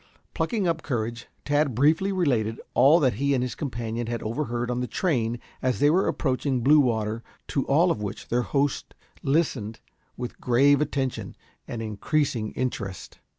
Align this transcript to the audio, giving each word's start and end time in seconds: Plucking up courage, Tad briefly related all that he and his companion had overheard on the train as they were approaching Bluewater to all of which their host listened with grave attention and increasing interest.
Plucking 0.33 0.67
up 0.67 0.81
courage, 0.81 1.27
Tad 1.45 1.75
briefly 1.75 2.11
related 2.11 2.59
all 2.73 2.99
that 3.01 3.13
he 3.21 3.35
and 3.35 3.43
his 3.43 3.53
companion 3.53 4.07
had 4.07 4.23
overheard 4.23 4.71
on 4.71 4.79
the 4.79 4.87
train 4.87 5.39
as 5.61 5.77
they 5.79 5.91
were 5.91 6.07
approaching 6.07 6.61
Bluewater 6.63 7.21
to 7.49 7.67
all 7.67 7.91
of 7.91 8.01
which 8.01 8.29
their 8.29 8.41
host 8.41 8.95
listened 9.21 9.79
with 10.17 10.41
grave 10.41 10.81
attention 10.81 11.35
and 11.67 11.83
increasing 11.83 12.51
interest. 12.53 13.19